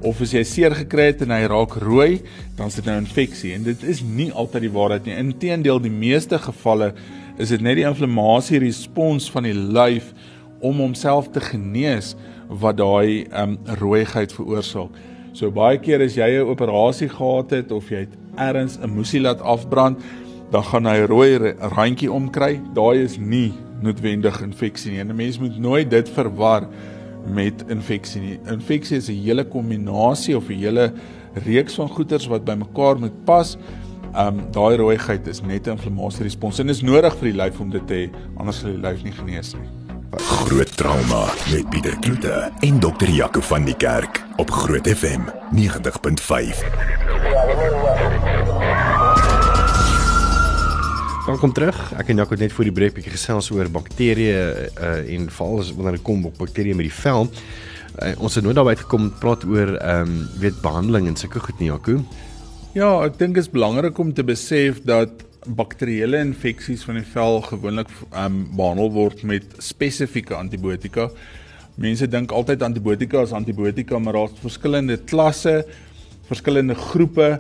[0.04, 2.19] Of as jy seer gekry het en hy raak rooi,
[2.58, 5.15] dan is dit nou infeksie en dit is nie altyd die waarheid nie.
[5.15, 6.93] Inteendeel, die meeste gevalle
[7.38, 10.13] is dit net die inflammasie respons van die lyf
[10.60, 12.15] om homself te genees
[12.50, 14.91] wat daai um rooiheid veroorsaak.
[15.32, 19.22] So baie keer as jy 'n operasie gehad het of jy het ergens 'n moesie
[19.22, 20.04] laat afbrand,
[20.51, 22.59] dan gaan hy rooi randjie omkry.
[22.73, 24.99] Daai is nie noodwendig infeksie nie.
[24.99, 26.67] En 'n mens moet nooit dit verwar
[27.27, 28.39] met infeksie nie.
[28.47, 30.93] Infeksie is 'n hele kombinasie of 'n hele
[31.45, 33.57] reeks van goeters wat bymekaar moet pas.
[34.15, 37.88] Um daai rooiheid is net 'n inflammasierespons en is nodig vir die lyf om dit
[37.88, 39.69] te hê, anders sal die lyf nie genees nie.
[40.17, 47.29] Groot trauma met Pieter Kloete en dokter Jaco van die Kerk op Groot FM 90.5.
[51.30, 51.78] Welkom terug.
[51.94, 55.60] Ek en Jaco het net voor die breek bietjie gesels oor bakterieë uh, en veral
[55.62, 57.28] as wanneer dit kom op bakterieë met die vel.
[58.02, 61.62] Uh, ons het nou daarby gekom praat oor ehm um, weet behandeling en sulke goed
[61.62, 62.00] nie Jaco.
[62.74, 67.44] Ja, ek dink dit is belangrik om te besef dat bakterieële infeksies van die vel
[67.46, 71.12] gewoonlik um, behandel word met spesifieke antibiotika.
[71.78, 75.60] Mense dink altyd antibiotika is antibiotika, maar daar's verskillende klasse,
[76.34, 77.36] verskillende groepe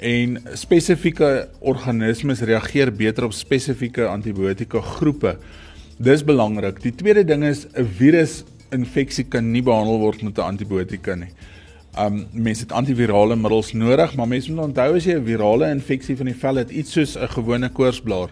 [0.00, 5.36] en spesifieke organismes reageer beter op spesifieke antibiotika groepe.
[5.98, 6.82] Dis belangrik.
[6.82, 11.32] Die tweede ding is 'n virus infeksie kan nie behandel word met 'n antibiotika nie.
[11.98, 16.16] Um mense het antivirale middels nodig, maar mense moet onthou as jy 'n virale infeksie
[16.16, 18.28] van die vel het, iets soos 'n gewone koorsblaar,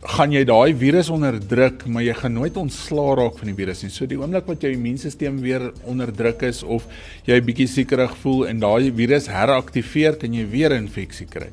[0.00, 3.90] gaan jy daai virus onderdruk, maar jy gaan nooit ontslaa raak van die virus nie.
[3.92, 6.86] So die oomblik wat jou immuunstelsel weer onderdruk is of
[7.26, 11.50] jy bietjie siekerig voel en daai virus heraktiveer, kan jy weer 'n infeksie kry.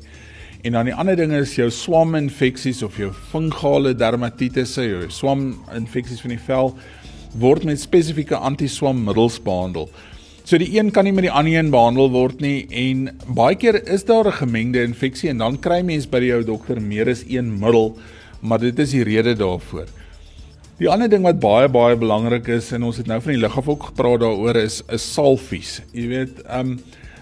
[0.64, 6.30] En dan die ander ding is jou swaminfeksies of jou fungale dermatitis, jou swaminfeksies van
[6.30, 6.74] die vel
[7.34, 9.90] word met spesifieke antiswammiddels behandel.
[10.44, 13.86] So die een kan nie met die ander een behandel word nie en baie keer
[13.86, 17.58] is daar 'n gemengde infeksie en dan kry mens by jou dokter meer as een
[17.60, 17.98] middel,
[18.40, 19.86] maar dit is die rede daarvoor.
[20.78, 23.56] Die ander ding wat baie baie belangrik is en ons het nou van die lig
[23.58, 25.80] af ook gepraat daaroor is is salfies.
[25.92, 26.78] Jy weet, um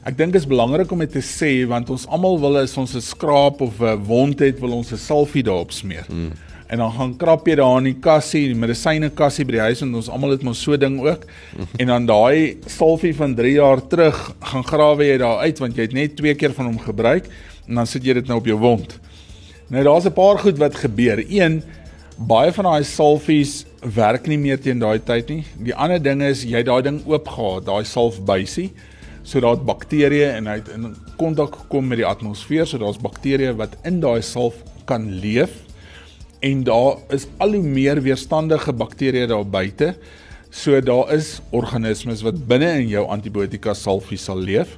[0.06, 2.94] ek dink dit is belangrik om dit te sê want ons almal wil as ons
[2.94, 6.04] 'n skraap of 'n wond het, wil ons 'n salfie daarop smeer.
[6.08, 6.32] Hmm
[6.66, 9.82] en dan gaan krap jy daar in die kassie, die medisyne kassie by die huis
[9.84, 11.26] en ons almal het mos so ding ook.
[11.78, 14.18] En dan daai salfie van 3 jaar terug
[14.52, 17.30] gaan grawe jy daar uit want jy het net twee keer van hom gebruik
[17.68, 18.98] en dan sit jy dit nou op jou wond.
[19.68, 21.24] Nou daar's 'n paar goed wat gebeur.
[21.28, 21.62] Een
[22.16, 25.44] baie van daai salfies werk nie meer teen daai tyd nie.
[25.58, 28.70] Die ander ding is jy daai ding oopgehaal, daai salfbuisie
[29.26, 33.56] so daar't bakterieë en hy het in kontak gekom met die atmosfeer, so daar's bakterieë
[33.58, 35.64] wat in daai salf kan leef
[36.46, 39.94] en daar is al hoe meer weerstandige bakterieë daar buite.
[40.50, 44.76] So daar is organismes wat binne in jou antibiotika salfie sal leef.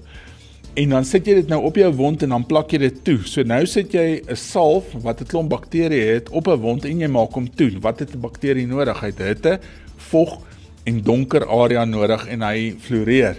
[0.78, 3.16] En dan sit jy dit nou op jou wond en dan plak jy dit toe.
[3.26, 7.00] So nou sit jy 'n salf wat 'n klomp bakterieë het op 'n wond en
[7.00, 7.72] jy maak hom toe.
[7.80, 9.00] Wat het 'n bakterie nodig?
[9.00, 9.58] Hy het hitte,
[9.96, 10.38] vog
[10.84, 13.36] en donker area nodig en hy floreer.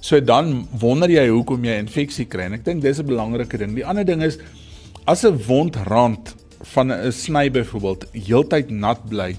[0.00, 2.42] So dan wonder jy hoekom jy infeksie kry.
[2.42, 3.74] En ek dink dis 'n belangrike ding.
[3.74, 4.38] Die ander ding is
[5.06, 6.34] as 'n wondrand
[6.74, 9.36] van 'n sny byvoorbeeld heeltyd nat bly,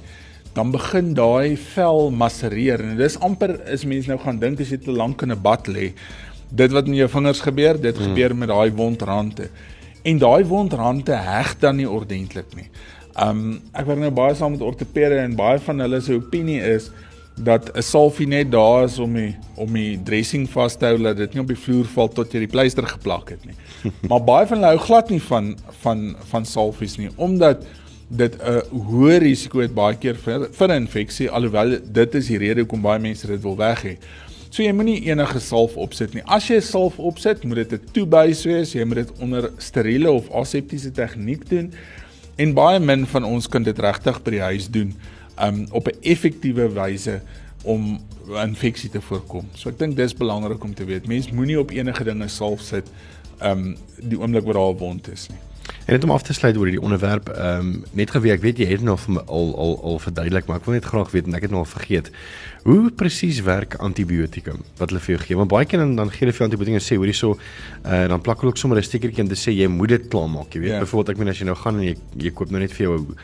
[0.53, 4.77] dan begin daai vel massereer en dis amper is mense nou gaan dink as jy
[4.77, 5.93] te lank in 'n bad lê.
[6.53, 8.11] Dit wat met jou vingers gebeur, dit hmm.
[8.11, 9.49] gebeur met daai wondrandte.
[10.03, 12.69] En daai wondrandte heg dan nie ordentlik nie.
[13.19, 16.91] Um ek werk nou baie saam met ortopede en baie van hulle se opinie is
[17.35, 21.17] dat 'n salfie net daar is om die om die dressing vas te hou dat
[21.17, 23.55] dit nie op die vloer val tot jy die pleister geplak het nie.
[24.09, 27.65] maar baie van hulle hou glad nie van van van salfies nie omdat
[28.09, 32.37] dit 'n hoë risiko het baie keer vir vir 'n infeksie alhoewel dit is die
[32.37, 33.97] rede hoekom baie mense dit wil weg hê.
[34.53, 36.21] So jy moenie enige salf opsit nie.
[36.29, 38.73] As jy salf opsit, moet dit 'n toebuis wees.
[38.73, 41.73] Jy moet dit onder steriele of aseptiese tegniek doen.
[42.37, 44.93] En baie min van ons kan dit regtig by die huis doen
[45.41, 47.21] um op 'n effektiewe wyse
[47.63, 49.49] om infeksie te voorkom.
[49.55, 51.07] So ek dink dis belangrik om te weet.
[51.07, 52.85] Mens moenie op enige dinge salf sit
[53.41, 55.52] um die oomblik wat daar 'n wond is nie.
[55.85, 58.59] En net om af te sluit oor hierdie onderwerp, ehm um, net geweet ek weet
[58.63, 61.47] jy het nog al al al verduidelik, maar ek wil net graag weet en ek
[61.47, 62.11] het nog al vergeet.
[62.63, 65.39] Hoe presies werk antibiotika wat hulle vir jou gee?
[65.39, 67.37] Want baie keer dan dan gee hulle vir antibiotika sê hoorie so,
[67.85, 70.53] uh, dan plak hulle ook sommer 'n stickertjie en dit sê jy moet dit klaarmaak,
[70.53, 70.69] jy weet.
[70.69, 70.79] Yeah.
[70.79, 70.85] Ja.
[70.85, 72.97] Byvoorbeeld ek meen as jy nou gaan en jy jy koop nou net vir jou
[72.99, 73.17] 'n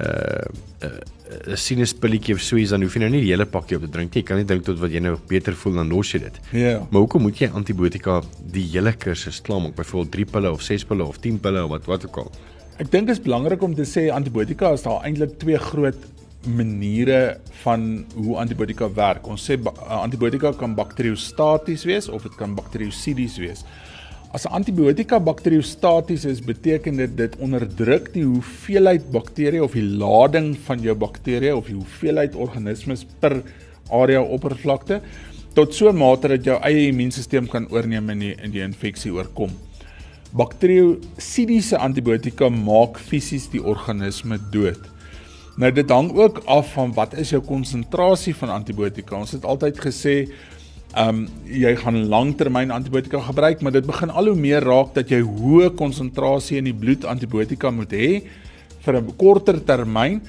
[0.00, 0.44] uh,
[0.84, 1.00] uh,
[1.48, 3.90] 'n sinuspilletjie of so iets dan hoef jy nou nie die hele pakkie op te
[3.92, 4.22] drink nie.
[4.22, 6.40] Jy kan net drink tot wat jy nou beter voel dan los jy dit.
[6.52, 6.58] Ja.
[6.58, 6.86] Yeah.
[6.90, 8.20] Maar hoekom moet jy antibiotika
[8.52, 9.74] die hele kursus klaarmaak?
[9.76, 12.32] Byvoorbeeld 3 pille of 6 pille of 10 pille of wat wat ook al.
[12.80, 16.08] Ek dink dit is belangrik om te sê antibiotika is daar eintlik twee groot
[16.42, 19.26] maniere van hoe antibiotika werk.
[19.30, 23.64] Ons sê antibiotika kan bakteriostaties wees of dit kan bakteriosidies wees.
[24.32, 30.54] As 'n antibiotika bakteriostaties is, beteken dit dit onderdruk die hoeveelheid bakterieë of die lading
[30.68, 33.42] van jou bakterieë of die hoeveelheid organismes per
[33.92, 35.02] area oppervlakte
[35.52, 39.12] tot so 'n mate dat jou eie immuunstelsel kan oorneem en die in die infeksie
[39.12, 39.50] oorkom.
[40.32, 44.80] Bakteriosidiese antibiotika maak fisies die organisme dood.
[45.56, 49.16] Nou dit hang ook af van wat is jou konsentrasie van antibiotika.
[49.16, 50.32] Ons het altyd gesê
[50.92, 55.08] Ehm um, jy gaan langtermyn antibiotika gebruik, maar dit begin al hoe meer raak dat
[55.08, 58.10] jy hoë konsentrasie in die bloed antibiotika moet hê
[58.84, 60.20] vir 'n korter termyn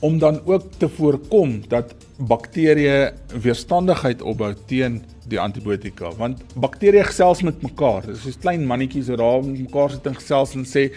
[0.00, 6.10] om dan ook te voorkom dat bakterieë weerstandigheid opbou teen die antibiotika.
[6.18, 8.02] Want bakterieë gesels met mekaar.
[8.06, 10.90] Dis soos klein mannetjies wat daar met mekaar sit en gesels en sê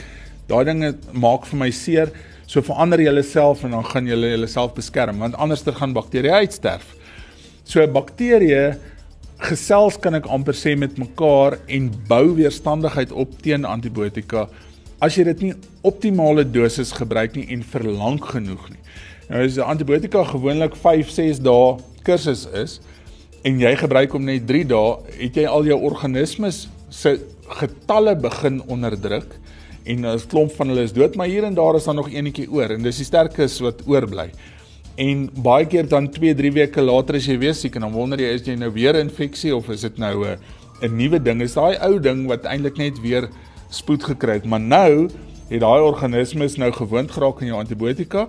[0.47, 2.11] daai dinge maak vir my seer
[2.47, 6.95] so verander jy jouself en dan gaan jy jouself beskerm want anderster gaan bakterieë uitsterf.
[7.63, 8.75] So bakterieë
[9.43, 14.47] gesels kan ek amper sê met mekaar en bou weerstandigheid op teen antibiotika
[15.03, 15.53] as jy dit nie
[15.85, 18.81] optimale dosis gebruik nie en vir lank genoeg nie.
[19.29, 22.79] Nou as 'n antibiotika gewoonlik 5-6 dae kursus is
[23.43, 27.19] en jy gebruik hom net 3 dae, het jy al jou organismes se
[27.59, 29.35] getalle begin onderdruk
[29.85, 32.49] en 'n klomp van hulle is dood, maar hier en daar is daar nog eenetjie
[32.51, 34.31] oor en dis die sterkes wat oorbly.
[34.95, 38.29] En baie keer dan 2-3 weke later as jy weer siek en dan wonder jy
[38.37, 40.37] is jy nou weer infeksie of is dit nou 'n
[40.81, 41.41] 'n nuwe ding?
[41.41, 43.29] Is daai ou ding wat eintlik net weer
[43.69, 45.09] spoed gekry het, maar nou
[45.49, 48.27] het daai organismes nou gewoond geraak aan jou antibiotika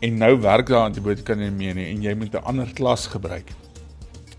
[0.00, 3.52] en nou werk daai antibiotika nie meer nie en jy moet 'n ander klas gebruik.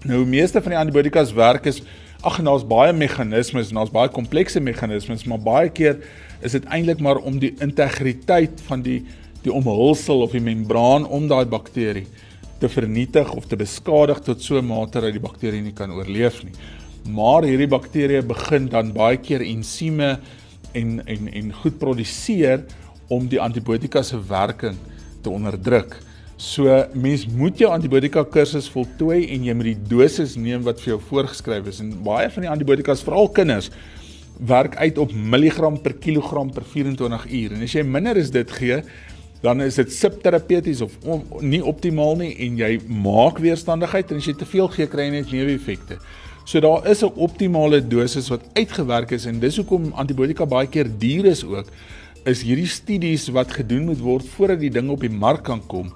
[0.03, 1.81] Nou meeste van die antibiotikas werk is
[2.23, 5.97] ag en daar's baie meganismes en daar's baie komplekse meganismes, maar baie keer
[6.41, 9.05] is dit eintlik maar om die integriteit van die
[9.43, 12.07] die omhulsel of die membraan om daai bakterie
[12.59, 16.43] te vernietig of te beskadig tot so 'n mate dat die bakterie nie kan oorleef
[16.43, 16.53] nie.
[17.07, 20.19] Maar hierdie bakterieë begin dan baie keer ensieme
[20.73, 22.65] en en en goed produseer
[23.07, 24.75] om die antibiotika se werking
[25.21, 25.97] te onderdruk.
[26.37, 30.93] So mens moet jou antibiotika kursus voltooi en jy moet die dosis neem wat vir
[30.93, 33.69] jou voorgeskryf is en baie van die antibiotikas veral kinders
[34.39, 38.51] werk uit op milligram per kilogram per 24 uur en as jy minder as dit
[38.51, 38.77] gee
[39.41, 44.27] dan is dit subterapeuties of on, nie optimaal nie en jy maak weerstandigheid en as
[44.27, 45.99] jy te veel gee kry jy net neeweffekte.
[46.45, 50.87] So daar is 'n optimale dosis wat uitgewerk is en dis hoekom antibiotika baie keer
[50.97, 51.67] duur is ook.
[52.25, 55.93] Is hierdie studies wat gedoen moet word voordat die ding op die mark kan kom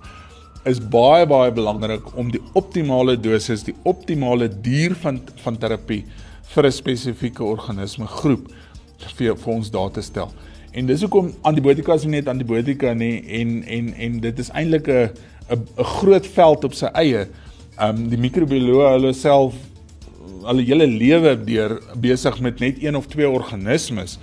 [0.65, 6.03] is baie baie belangrik om die optimale dosis, die optimale duur van van terapie
[6.53, 8.47] vir 'n spesifieke organisme groep
[9.17, 10.31] vir vir ons daar te stel.
[10.73, 15.09] En dis hoekom antibiotika is net antibiotika nie en en en dit is eintlik 'n
[15.53, 17.27] 'n 'n groot veld op sy eie.
[17.81, 19.53] Um, die microbioloog hulle self
[20.43, 24.19] hulle hele lewe deur besig met net een of twee organismes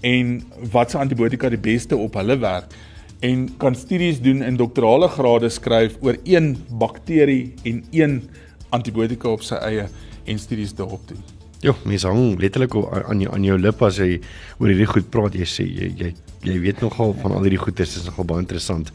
[0.00, 2.74] en wat se antibiotika die beste op hulle werk
[3.20, 8.22] en kan studies doen in doktorale grade skryf oor een bakterie en een
[8.70, 9.88] antibiotika op sy eie
[10.24, 11.37] en studies daarop doen.
[11.60, 14.20] Ja, mens hang letterlik aan jou aan jou lip as jy
[14.60, 15.34] oor hierdie goed praat.
[15.34, 16.12] Jy sê jy jy
[16.46, 18.92] jy weet nogal van al hierdie goeie, dit is nogal baie interessant.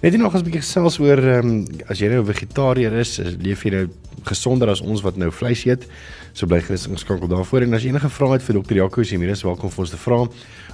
[0.00, 2.92] Net jy nog as 'n bietjie gesels oor ehm um, as jy nou 'n vegetariër
[3.00, 3.88] is, leef jy nou
[4.24, 5.84] gesonder as ons wat nou vleis eet.
[6.32, 9.28] So bly gerus ingeskakel daarvoor en as jy enige vrae het vir dokter Jaco Semir,
[9.28, 10.26] is welkom vir ons te vra.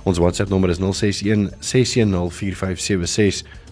[0.05, 3.45] Ons WhatsApp nommer is 061 610 4576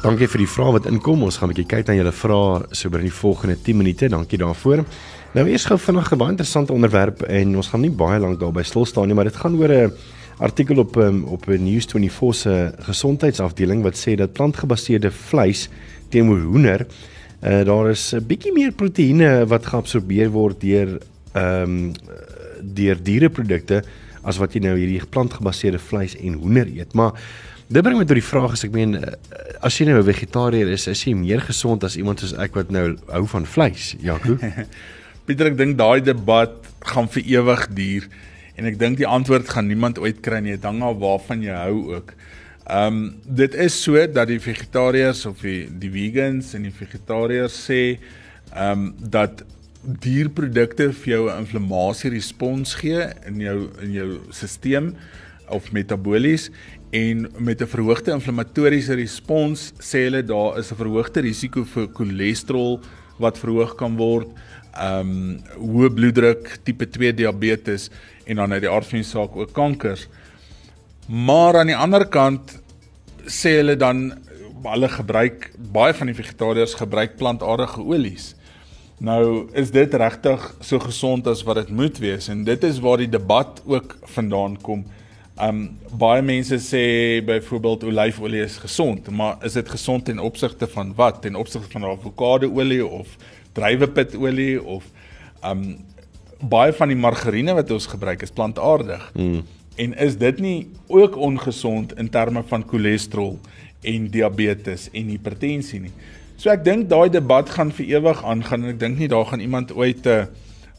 [0.00, 1.26] Dankie vir die vrae wat inkom.
[1.26, 4.08] Ons gaan 'n bietjie kyk na julle vrae so binne die volgende 10 minute.
[4.08, 4.84] Dankie daarvoor.
[5.34, 8.62] Nou eers gou vinnig 'n baie interessante onderwerp en ons gaan nie baie lank daarby
[8.62, 9.92] stil staan nie, maar dit gaan oor 'n
[10.38, 15.68] artikel op um, op 'n News24 se gesondheidsafdeling wat sê dat plantgebaseerde vleis
[16.08, 16.86] teenoor hoender,
[17.42, 20.98] uh, daar is 'n bietjie meer proteïene wat geabsorbeer word deur
[21.34, 21.92] ehm um,
[22.62, 23.82] deur diereprodukte
[24.22, 26.94] as wat jy nou hierdie plantgebaseerde vleis en hoender eet.
[26.94, 27.12] Maar
[27.70, 29.12] Dit bring my tot die vraag as ek meen eh,
[29.62, 32.72] as jy nou 'n vegetariër is, is jy meer gesond as iemand soos ek wat
[32.74, 34.34] nou hou van vleis, Jaco?
[35.26, 38.08] Pieter, ek dink daai debat gaan vir ewig duur
[38.58, 41.94] en ek dink die antwoord gaan niemand ooit kry nie, dan maar waarvan jy hou
[41.94, 42.10] ook.
[42.66, 47.54] Ehm um, dit is so dat die vegetariërs of die die vegans en die vegetariërs
[47.70, 47.80] sê
[48.50, 49.46] ehm um, dat
[49.80, 54.90] dierprodukte vir jou 'n inflammasie respons gee in jou in jou stelsel
[55.50, 56.50] of metabolies
[56.90, 62.80] en met 'n verhoogde inflammatoriese respons sê hulle daar is 'n verhoogde risiko vir cholesterol
[63.18, 64.28] wat verhoog kan word,
[64.74, 67.90] ehm um, hoë bloeddruk, tipe 2 diabetes
[68.24, 70.08] en dan uit die aard van die saak ook kankers.
[71.06, 72.58] Maar aan die ander kant
[73.26, 74.12] sê hulle dan
[74.62, 78.34] hulle gebruik baie van die vegetariërs gebruik plantaardige olies.
[79.00, 83.00] Nou is dit regtig so gesond as wat dit moet wees en dit is waar
[83.00, 84.84] die debat ook vandaan kom.
[85.38, 86.82] Um baie mense sê
[87.24, 91.22] byvoorbeeld olyfolie is gesond, maar is dit gesond ten opsigte van wat?
[91.22, 93.16] Ten opsigte van avokadoolie of
[93.52, 94.84] druiwepitolie of
[95.44, 95.78] um
[96.40, 99.10] baie van die margarine wat ons gebruik is plantaardig.
[99.14, 99.42] Mm.
[99.76, 103.38] En is dit nie ook ongesond in terme van cholesterol
[103.80, 105.92] en diabetes en hipertensie nie?
[106.40, 109.44] So ek dink daai debat gaan vir ewig aangaan en ek dink nie daar gaan
[109.44, 110.28] iemand ooit 'n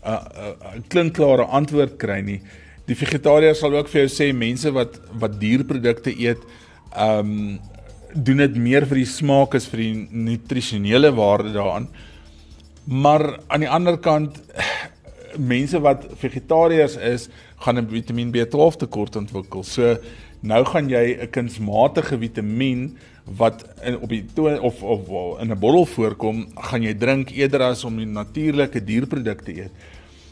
[0.06, 2.42] 'n klinkklare antwoord kry nie.
[2.89, 6.41] Die vegetariërs sal ook vir jou sê mense wat wat dierprodukte eet,
[6.96, 7.60] ehm um,
[8.12, 11.86] doen dit meer vir die smaak as vir die nutrisionele waarde daaraan.
[12.84, 14.41] Maar aan die ander kant
[15.54, 17.30] mense wat vegetariërs is,
[17.63, 19.63] gaan 'n Vitamiin B12 tekort ontwikkel.
[19.63, 19.96] So
[20.41, 25.08] nou gaan jy 'n kunsmatige vitamien wat in op die toon of of
[25.39, 29.72] in 'n bottel voorkom, gaan jy drink eerder as om die natuurlike dierprodukte eet.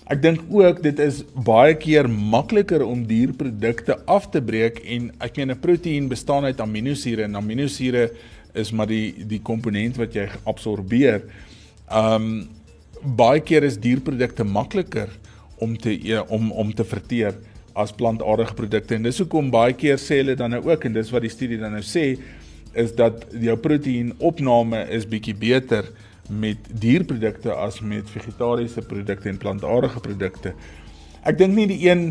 [0.10, 5.38] Ek dink ook dit is baie keer makliker om dierprodukte af te breek en ek
[5.38, 8.10] meen 'n proteïen bestaan uit aminosure en aminosure
[8.56, 11.22] is maar die die komponent wat jy absorbeer.
[11.92, 12.50] Um
[13.04, 15.10] baie keer is dierprodukte makliker
[15.60, 15.94] om te
[16.28, 17.36] om om te verteer
[17.76, 21.12] as plantaardige produkte en dis hoekom baie keer sê hulle dan nou ook en dis
[21.12, 22.18] wat die studie dan nou sê
[22.74, 25.86] is dat jou proteïenopname is bietjie beter
[26.30, 30.54] met dierprodukte as met vegetariese produkte en plantaardige produkte.
[31.26, 32.04] Ek dink nie die een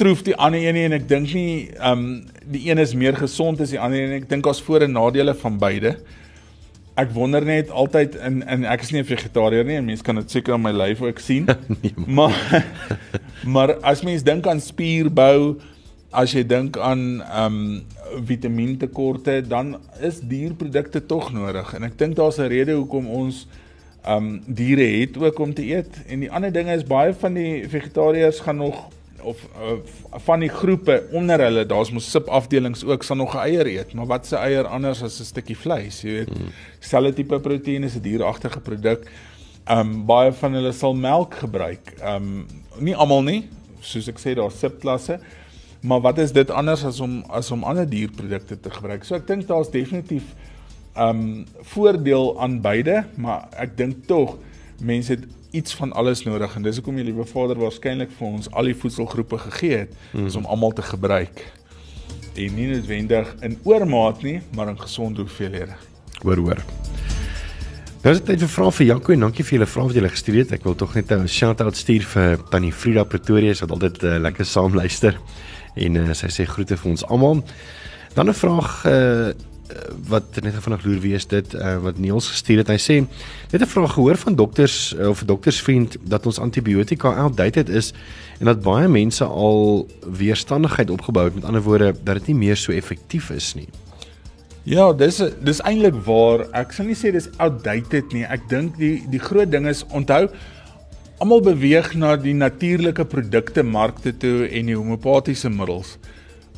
[0.00, 2.06] troef die ander een nie en ek dink nie ehm um,
[2.52, 4.16] die een is meer gesond as die ander een.
[4.22, 5.96] Ek dink daar's voor en nadele van beide.
[6.98, 10.18] Ek wonder net altyd in in ek is nie 'n vegetariër nie en mense kan
[10.18, 11.46] dit seker aan my lyf ook sien.
[11.82, 12.34] nee, maar
[13.44, 15.60] maar as mens dink aan spierbou,
[16.10, 17.82] as jy dink aan ehm um,
[18.24, 21.74] vitamintekorte, dan is dierprodukte tog nodig.
[21.74, 23.46] En ek dink daar's 'n rede hoekom ons
[24.02, 26.02] ehm um, diere het ook om te eet.
[26.06, 28.88] En die ander ding is baie van die vegetariërs gaan nog
[29.22, 29.78] of uh,
[30.24, 34.26] van die groepe onder hulle, daar's mos subafdelings ook sal nog eier eet, maar wat
[34.26, 36.28] se eier anders as 'n stukkie vleis, jy weet.
[36.28, 36.50] Hmm.
[36.80, 39.10] Selfe tipe proteïen is 'n dieragtige produk.
[39.64, 41.94] Ehm um, baie van hulle sal melk gebruik.
[42.00, 42.46] Ehm um,
[42.78, 43.48] nie almal nie,
[43.80, 45.20] soos ek sê daar's subklasse.
[45.82, 49.04] Maar wat is dit anders as om as om ander dierprodukte te gebruik?
[49.04, 50.28] So ek dink daar's definitief
[50.94, 54.36] um voordeel aan beide, maar ek dink tog
[54.78, 58.50] mense het iets van alles nodig en dis hoekom die liewe Vader waarskynlik vir ons
[58.52, 60.30] al die voedselgroepe gegee het mm.
[60.38, 61.42] om almal te gebruik.
[62.32, 65.74] En nie noodwendig in oormaat nie, maar in gesonde hoeveelhede.
[66.22, 66.62] Hoor hoor.
[68.02, 70.10] Nou is dit tyd vir vrae vir Jaco en dankie vir julle vrae wat julle
[70.14, 70.54] gestuur het.
[70.56, 74.46] Ek wil tog net 'n shout-out stuur vir Tannie Frida Pretoria wat altyd uh, lekker
[74.46, 75.18] saam luister
[75.74, 77.42] en uh, sy sê groete vir ons almal.
[78.14, 79.32] Dan 'n vraag uh,
[80.08, 82.72] wat net vanaand loer wie is dit uh, wat Niels gestuur het.
[82.72, 82.96] Hy sê
[83.52, 87.92] net 'n vraag gehoor van dokters uh, of doktersvriend dat ons antibiotika outdated is
[88.38, 92.56] en dat baie mense al weerstandigheid opgebou het met ander woorde dat dit nie meer
[92.56, 93.68] so effektief is nie.
[94.62, 96.46] Ja, dis dis eintlik waar.
[96.54, 98.24] Ek sal nie sê dis outdated nie.
[98.24, 100.28] Ek dink die die groot ding is onthou
[101.22, 105.92] almal beweeg na die natuurlike produkte markte toe en die homopatiese middels.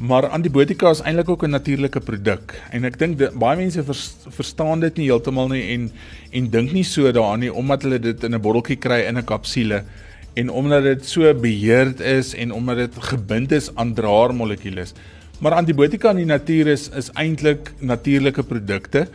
[0.00, 4.81] Maar antibiotika is eintlik ook 'n natuurlike produk en ek dink baie mense vers, verstaan
[4.81, 5.90] dit nie heeltemal nie en
[6.33, 9.24] en dink nie so daaraan nie omdat hulle dit in 'n botteltjie kry in 'n
[9.24, 9.85] kapsule
[10.35, 14.94] en omdat dit so beheerd is en omdat dit gebind is aan draermolekules.
[15.40, 19.09] Maar antibiotika in die natuur is is eintlik natuurlike produkte.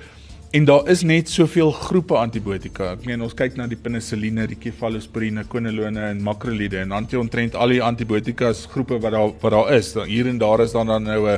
[0.50, 2.96] En daar is net soveel groepe antibiotika.
[2.96, 7.76] Ek meen ons kyk na die penicilline, die cefalosporine, quinolone en makrolide en anti-ontrent al
[7.76, 9.92] die antibiotikas groepe wat daar wat daar is.
[9.94, 11.38] Dan hier en daar is dan dan nou 'n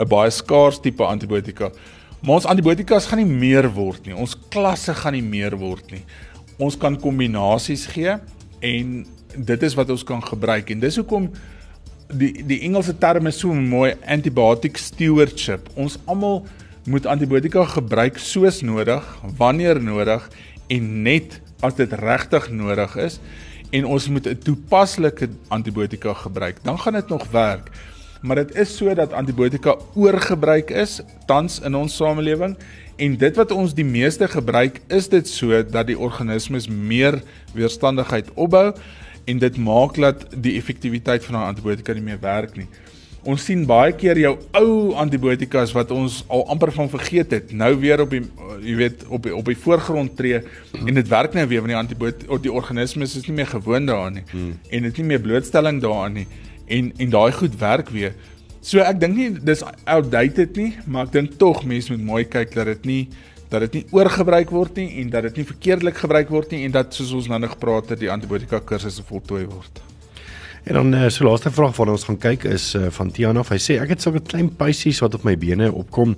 [0.00, 1.70] 'n baie skaars tipe antibiotika.
[2.22, 4.14] Maar ons antibiotikas gaan nie meer word nie.
[4.16, 6.04] Ons klasse gaan nie meer word nie.
[6.58, 8.16] Ons kan kombinasies gee
[8.60, 9.06] en
[9.36, 11.30] dit is wat ons kan gebruik en dis hoekom
[12.08, 15.68] die die Engelse term is so mooi antibiotic stewardship.
[15.76, 16.46] Ons almal
[16.88, 19.04] moet antibiotika gebruik soos nodig,
[19.36, 20.24] wanneer nodig
[20.72, 23.20] en net as dit regtig nodig is
[23.70, 26.56] en ons moet 'n toepaslike antibiotika gebruik.
[26.62, 27.70] Dan gaan dit nog werk.
[28.22, 32.56] Maar dit is so dat antibiotika oorgebruik is tans in ons samelewing
[32.96, 37.22] en dit wat ons die meeste gebruik is dit so dat die organismes meer
[37.54, 38.72] weerstandigheid opbou
[39.24, 42.66] en dit maak dat die effektiwiteit van antibiotika nie meer werk nie.
[43.28, 47.74] Ons sien baie keer jou ou antibiotikas wat ons al amper van vergeet het, nou
[47.82, 48.22] weer op die
[48.64, 50.40] jy weet op die, op die voorgrond tree
[50.78, 54.18] en dit werk nou weer want die antibiotika die organismes is nie meer gewoond daaraan
[54.20, 54.54] nie hmm.
[54.70, 56.26] en dit nie meer blootstelling daaraan nie
[56.78, 58.16] en en daai goed werk weer.
[58.60, 62.56] So ek dink nie dis outdated nie, maar ek dink tog mense moet mooi kyk
[62.56, 63.02] dat dit nie
[63.48, 66.74] dat dit nie oorgebruik word nie en dat dit nie verkeerdelik gebruik word nie en
[66.74, 69.87] dat soos ons nou nog gepraat het die antibiotika kursusse voltooi word.
[70.64, 73.44] En dan uh, so laaste vraag waarna ons gaan kyk is uh, van Tiana.
[73.46, 76.16] Hy sê ek het sulke klein puisies wat op my bene opkom.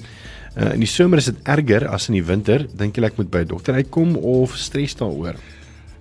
[0.57, 2.65] Uh, in die somer is dit erger as in die winter.
[2.67, 5.37] Dink jy ek moet by 'n dokter uitkom of stres daaroor?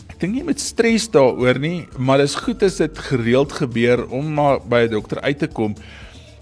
[0.10, 4.08] Ek dink nie met stres daaroor nie, maar dit is goed as dit gereeld gebeur
[4.08, 5.76] om maar by 'n dokter uit te kom.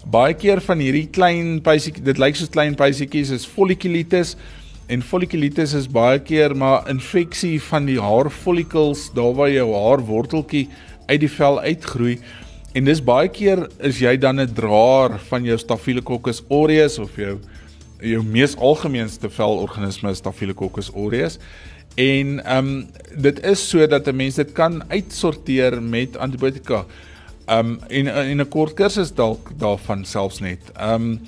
[0.06, 4.36] Baie keer van hierdie klein puisietjies, dit lyk soos klein puisietjies, is folliculitis
[4.88, 10.68] en folliculitis is baie keer maar infeksie van die haarfollikels daar waar jou haarworteltjie
[11.08, 12.18] uit die vel uitgroei.
[12.76, 17.38] En dis baie keer is jy dan 'n draer van jou Staphylococcus aureus of jou
[18.00, 21.38] jou mees algemeenste velorganisme Staphylococcus aureus.
[21.96, 22.86] En ehm um,
[23.16, 26.84] dit is sodat 'n mens dit kan uitsorteer met antibiotika.
[27.46, 30.60] Ehm um, en in 'n kort kursus dalk daarvan selfs net.
[30.76, 31.20] Ehm um,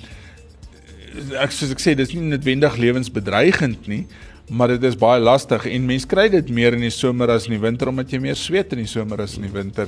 [1.35, 4.05] ek soos ek sê dis nie noodwendig lewensbedreigend nie,
[4.51, 7.55] maar dit is baie lastig en mense kry dit meer in die somer as in
[7.55, 9.87] die winter omdat jy meer sweet in die somer as in die winter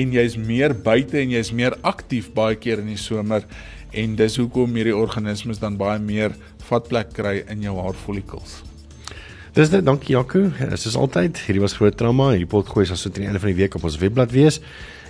[0.00, 3.44] en jy's meer buite en jy's meer aktief baie keer in die somer
[3.92, 6.32] en dis hoekom hierdie organismes dan baie meer
[6.68, 8.62] vatplek kry in jou haarfollikels.
[9.56, 10.44] Dis dit, dankie Jaco.
[10.58, 12.28] Dit is altyd, hierdie was groot trauma.
[12.34, 14.60] Hierdie pot gooi sal so teen die einde van die week op ons webblad wees.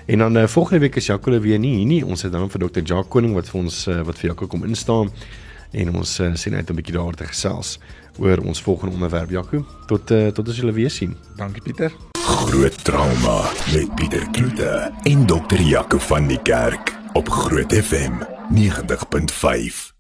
[0.09, 2.01] En dan uh, volgende week is Jaco weer nie hier nie.
[2.07, 2.80] Ons het dan vir Dr.
[2.86, 5.11] Jacques Koning wat vir ons uh, wat vir Jaco kom instaan
[5.76, 7.76] en ons uh, sien uit 'n bietjie daar te gesels
[8.19, 9.64] oor ons volgende onderwerp Jaco.
[9.87, 11.16] Tot uh, tot ons julle weer sien.
[11.37, 11.93] Dankie Pieter.
[12.19, 13.43] Groot trauma
[13.73, 15.61] met Pieter Kloete en Dr.
[15.61, 18.12] Jaco van die Kerk op Groot FM
[18.55, 19.97] 90.5.